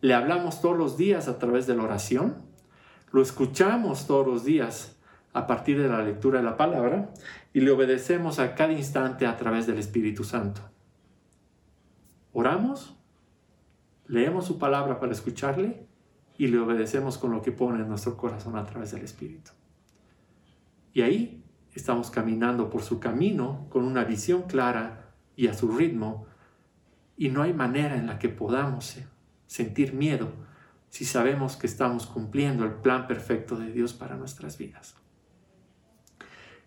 [0.00, 2.36] Le hablamos todos los días a través de la oración,
[3.10, 4.96] lo escuchamos todos los días
[5.32, 7.10] a partir de la lectura de la palabra
[7.52, 10.60] y le obedecemos a cada instante a través del Espíritu Santo.
[12.32, 12.96] Oramos
[14.06, 15.86] Leemos su palabra para escucharle
[16.36, 19.52] y le obedecemos con lo que pone en nuestro corazón a través del Espíritu.
[20.92, 26.26] Y ahí estamos caminando por su camino con una visión clara y a su ritmo
[27.16, 28.98] y no hay manera en la que podamos
[29.46, 30.32] sentir miedo
[30.90, 34.94] si sabemos que estamos cumpliendo el plan perfecto de Dios para nuestras vidas.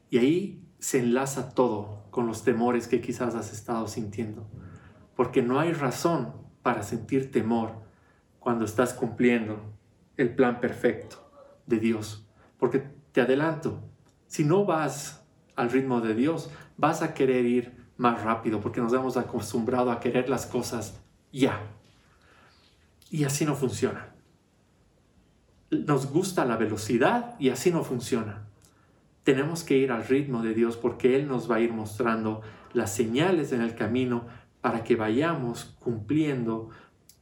[0.09, 4.45] Y ahí se enlaza todo con los temores que quizás has estado sintiendo,
[5.15, 7.71] porque no hay razón para sentir temor
[8.41, 9.57] cuando estás cumpliendo
[10.17, 11.31] el plan perfecto
[11.65, 12.27] de Dios.
[12.59, 13.79] Porque te adelanto,
[14.27, 15.23] si no vas
[15.55, 20.01] al ritmo de Dios, vas a querer ir más rápido porque nos hemos acostumbrado a
[20.01, 20.99] querer las cosas
[21.31, 21.57] ya.
[23.09, 24.09] Y así no funciona.
[25.71, 28.45] Nos gusta la velocidad y así no funciona.
[29.23, 32.41] Tenemos que ir al ritmo de Dios porque Él nos va a ir mostrando
[32.73, 34.25] las señales en el camino
[34.67, 36.71] para que vayamos cumpliendo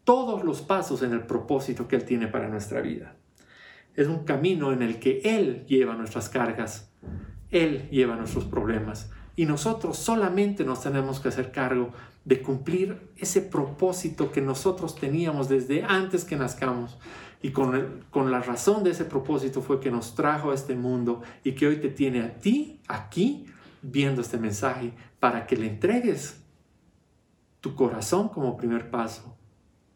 [0.04, 3.14] todos los pasos en el propósito que Él tiene para nuestra vida.
[3.94, 6.90] Es un camino en el que Él lleva nuestras cargas,
[7.52, 11.92] Él lleva nuestros problemas y nosotros solamente nos tenemos que hacer cargo
[12.24, 16.98] de cumplir ese propósito que nosotros teníamos desde antes que nazcamos.
[17.44, 21.22] Y con, con la razón de ese propósito fue que nos trajo a este mundo
[21.44, 23.46] y que hoy te tiene a ti aquí
[23.84, 26.42] viendo este mensaje para que le entregues
[27.66, 29.36] tu corazón como primer paso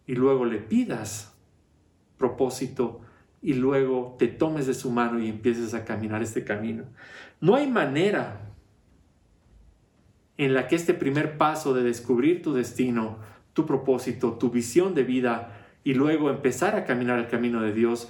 [0.08, 1.38] y luego le pidas
[2.18, 3.02] propósito
[3.44, 6.86] y luego te tomes de su mano y empieces a caminar este camino.
[7.40, 8.56] No hay manera
[10.38, 13.20] en la que este primer paso de descubrir tu destino,
[13.54, 18.10] tu propósito, tu visión de vida y luego empezar a caminar el camino de Dios,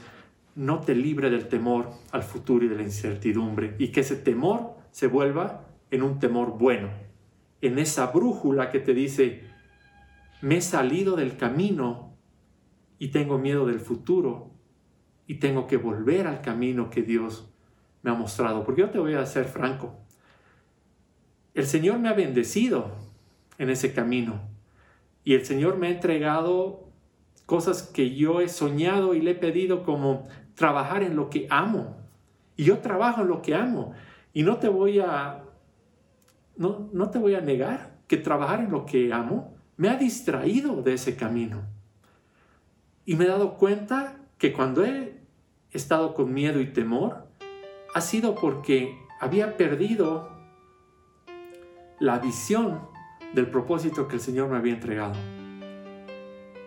[0.55, 4.77] no te libre del temor al futuro y de la incertidumbre y que ese temor
[4.91, 6.87] se vuelva en un temor bueno,
[7.59, 9.48] en esa brújula que te dice,
[10.41, 12.15] me he salido del camino
[12.97, 14.51] y tengo miedo del futuro
[15.27, 17.49] y tengo que volver al camino que Dios
[18.01, 18.63] me ha mostrado.
[18.63, 19.95] Porque yo te voy a ser franco.
[21.53, 22.91] El Señor me ha bendecido
[23.57, 24.41] en ese camino
[25.23, 26.89] y el Señor me ha entregado
[27.45, 31.97] cosas que yo he soñado y le he pedido como trabajar en lo que amo.
[32.55, 33.93] Y yo trabajo en lo que amo.
[34.33, 35.43] Y no te voy a,
[36.55, 40.81] no, no te voy a negar que trabajar en lo que amo me ha distraído
[40.81, 41.61] de ese camino.
[43.05, 45.21] Y me he dado cuenta que cuando he
[45.71, 47.29] estado con miedo y temor,
[47.95, 50.31] ha sido porque había perdido
[51.97, 52.89] la visión
[53.33, 55.15] del propósito que el Señor me había entregado.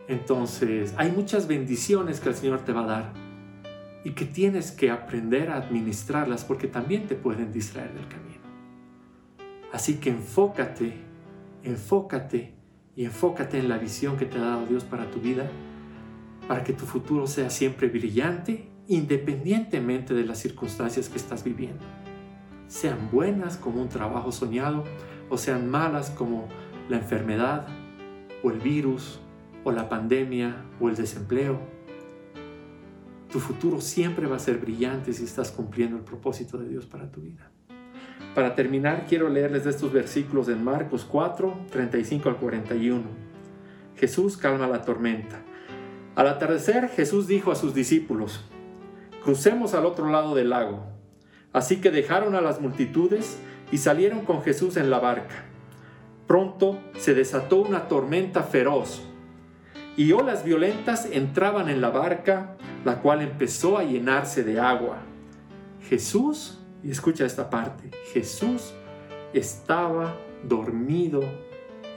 [0.09, 3.13] Entonces, hay muchas bendiciones que el Señor te va a dar
[4.05, 8.41] y que tienes que aprender a administrarlas porque también te pueden distraer del camino.
[9.71, 10.95] Así que enfócate,
[11.63, 12.62] enfócate
[12.95, 15.51] y enfócate en la visión que te ha dado Dios para tu vida,
[16.49, 21.85] para que tu futuro sea siempre brillante, independientemente de las circunstancias que estás viviendo.
[22.67, 24.85] Sean buenas como un trabajo soñado
[25.31, 26.49] o sean malas como
[26.89, 27.67] la enfermedad
[28.43, 29.21] o el virus
[29.65, 31.61] o la pandemia o el desempleo.
[33.31, 37.11] Tu futuro siempre va a ser brillante si estás cumpliendo el propósito de Dios para
[37.11, 37.52] tu vida.
[38.35, 43.03] Para terminar, quiero leerles estos versículos en Marcos 4, 35 al 41.
[43.97, 45.41] Jesús calma la tormenta.
[46.15, 48.41] Al atardecer, Jesús dijo a sus discípulos,
[49.23, 50.85] crucemos al otro lado del lago.
[51.53, 53.39] Así que dejaron a las multitudes
[53.71, 55.45] y salieron con Jesús en la barca.
[56.27, 59.03] Pronto se desató una tormenta feroz.
[59.95, 64.97] y olas violentas entraban en la barca, la cual empezó a llenarse de agua.
[65.87, 68.73] Jesús, y escucha esta parte, Jesús
[69.33, 71.23] estaba dormido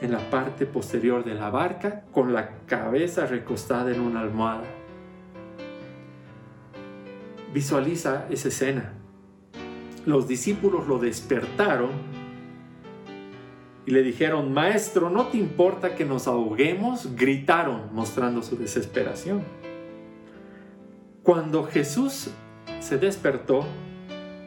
[0.01, 4.65] en la parte posterior de la barca con la cabeza recostada en una almohada.
[7.53, 8.93] Visualiza esa escena.
[10.05, 11.91] Los discípulos lo despertaron
[13.85, 17.15] y le dijeron, Maestro, ¿no te importa que nos ahoguemos?
[17.15, 19.43] Gritaron mostrando su desesperación.
[21.23, 22.29] Cuando Jesús
[22.79, 23.65] se despertó,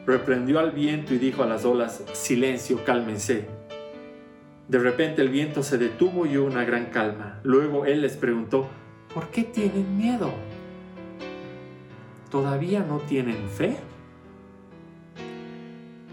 [0.09, 3.45] reprendió al viento y dijo a las olas, Silencio, cálmense.
[4.67, 7.39] De repente el viento se detuvo y hubo una gran calma.
[7.43, 8.67] Luego él les preguntó,
[9.13, 10.31] ¿por qué tienen miedo?
[12.31, 13.77] ¿Todavía no tienen fe?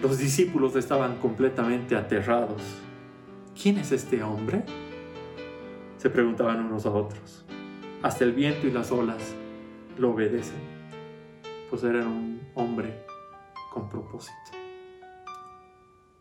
[0.03, 2.61] Los discípulos estaban completamente aterrados.
[3.61, 4.63] ¿Quién es este hombre?
[5.97, 7.47] Se preguntaban unos a otros.
[8.03, 9.35] Hasta el viento y las olas
[9.97, 10.61] lo obedecen,
[11.71, 13.06] pues era un hombre
[13.77, 14.53] con propósito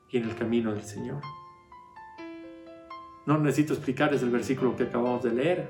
[0.09, 1.21] y en el camino del Señor.
[3.25, 5.69] No necesito explicarles el versículo que acabamos de leer.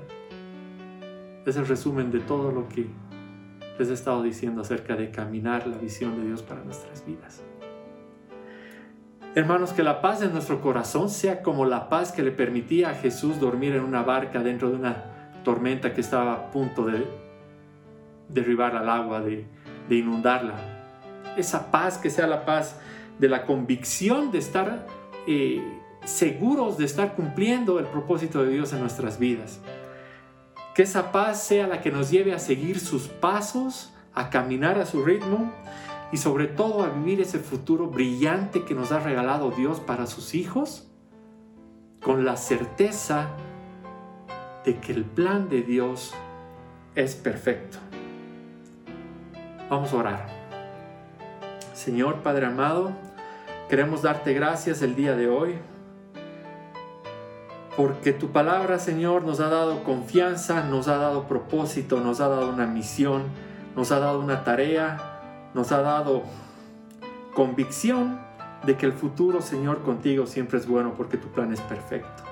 [1.46, 2.88] Es el resumen de todo lo que
[3.78, 7.44] les he estado diciendo acerca de caminar la visión de Dios para nuestras vidas.
[9.36, 12.94] Hermanos, que la paz de nuestro corazón sea como la paz que le permitía a
[12.94, 15.04] Jesús dormir en una barca dentro de una
[15.44, 17.06] tormenta que estaba a punto de
[18.28, 19.46] derribar al agua, de,
[19.88, 20.75] inundarla.
[21.36, 22.76] Esa paz que sea la paz
[23.18, 24.86] de la convicción de estar
[25.26, 29.60] eh, seguros de estar cumpliendo el propósito de Dios en nuestras vidas.
[30.74, 34.86] Que esa paz sea la que nos lleve a seguir sus pasos, a caminar a
[34.86, 35.52] su ritmo
[36.12, 40.34] y sobre todo a vivir ese futuro brillante que nos ha regalado Dios para sus
[40.34, 40.88] hijos,
[42.00, 43.30] con la certeza
[44.64, 46.14] de que el plan de Dios
[46.94, 47.78] es perfecto.
[49.68, 50.45] Vamos a orar.
[51.76, 52.92] Señor Padre amado,
[53.68, 55.56] queremos darte gracias el día de hoy
[57.76, 62.48] porque tu palabra, Señor, nos ha dado confianza, nos ha dado propósito, nos ha dado
[62.48, 63.24] una misión,
[63.76, 66.22] nos ha dado una tarea, nos ha dado
[67.34, 68.20] convicción
[68.64, 72.22] de que el futuro, Señor, contigo siempre es bueno porque tu plan es perfecto.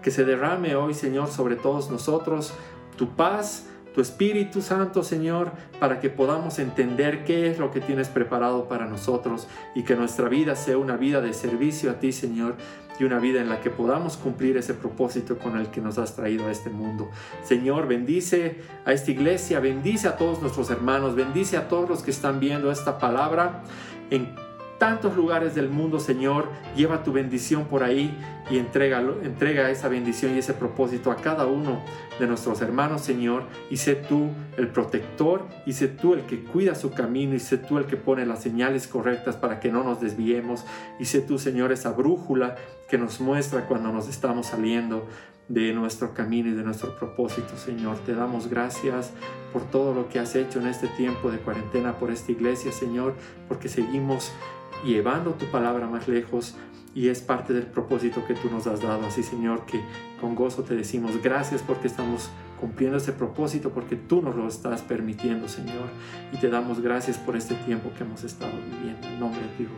[0.00, 2.54] Que se derrame hoy, Señor, sobre todos nosotros
[2.96, 8.08] tu paz, tu Espíritu Santo, Señor, para que podamos entender qué es lo que tienes
[8.08, 12.56] preparado para nosotros y que nuestra vida sea una vida de servicio a ti, Señor,
[12.98, 16.14] y una vida en la que podamos cumplir ese propósito con el que nos has
[16.14, 17.08] traído a este mundo.
[17.42, 22.10] Señor, bendice a esta iglesia, bendice a todos nuestros hermanos, bendice a todos los que
[22.10, 23.62] están viendo esta palabra
[24.10, 24.34] en
[24.84, 26.46] tantos lugares del mundo, Señor.
[26.76, 28.14] Lleva tu bendición por ahí
[28.50, 31.80] y entrega, entrega esa bendición y ese propósito a cada uno
[32.20, 33.44] de nuestros hermanos, Señor.
[33.70, 34.28] Y sé tú
[34.58, 37.96] el protector y sé tú el que cuida su camino y sé tú el que
[37.96, 40.66] pone las señales correctas para que no nos desviemos.
[41.00, 42.56] Y sé tú, Señor, esa brújula
[42.86, 45.08] que nos muestra cuando nos estamos saliendo
[45.48, 47.98] de nuestro camino y de nuestro propósito, Señor.
[48.00, 49.12] Te damos gracias
[49.52, 53.14] por todo lo que has hecho en este tiempo de cuarentena por esta iglesia, Señor,
[53.48, 54.32] porque seguimos
[54.84, 56.54] llevando tu palabra más lejos
[56.94, 59.06] y es parte del propósito que tú nos has dado.
[59.06, 59.80] Así, Señor, que
[60.20, 62.30] con gozo te decimos gracias porque estamos
[62.60, 65.88] cumpliendo ese propósito, porque tú nos lo estás permitiendo, Señor.
[66.32, 69.08] Y te damos gracias por este tiempo que hemos estado viviendo.
[69.08, 69.68] En nombre de ti,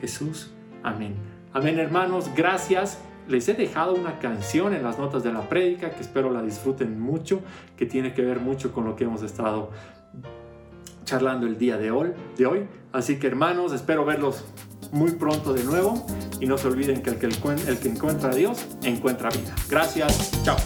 [0.00, 0.50] Jesús.
[0.82, 1.14] Amén.
[1.52, 2.30] Amén, hermanos.
[2.34, 2.98] Gracias.
[3.28, 6.98] Les he dejado una canción en las notas de la prédica que espero la disfruten
[6.98, 7.42] mucho,
[7.76, 9.70] que tiene que ver mucho con lo que hemos estado
[11.10, 12.68] charlando el día de hoy, de hoy.
[12.92, 14.44] Así que hermanos, espero verlos
[14.92, 16.06] muy pronto de nuevo
[16.40, 19.52] y no se olviden que el que, el que encuentra a Dios encuentra vida.
[19.68, 20.56] Gracias, chao.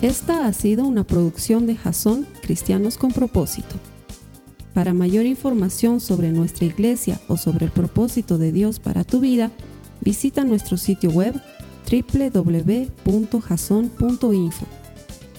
[0.00, 3.74] Esta ha sido una producción de Jason Cristianos con propósito.
[4.74, 9.50] Para mayor información sobre nuestra iglesia o sobre el propósito de Dios para tu vida,
[10.00, 11.34] visita nuestro sitio web
[11.90, 12.82] www.jason.info